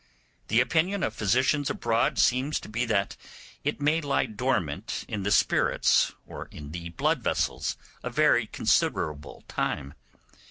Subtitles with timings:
[0.47, 3.15] The opinion of physicians abroad seems to be that
[3.63, 9.43] it may lie dormant in the spirits or in the blood vessels a very considerable
[9.47, 9.93] time.